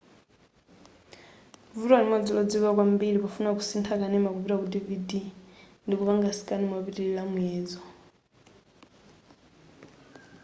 vuto 1.79 1.95
limodzi 2.01 2.31
lodziwika 2.37 2.75
kwambiri 2.77 3.17
pofuna 3.23 3.49
kusintha 3.57 3.93
kanema 4.01 4.33
kupita 4.35 4.55
ku 4.61 4.65
dvd 4.73 5.09
ndikupanga 5.85 6.29
scan 6.37 6.61
mopitilira 6.69 7.23
muyezo 7.31 7.81